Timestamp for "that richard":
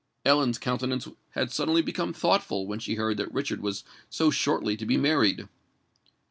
3.17-3.61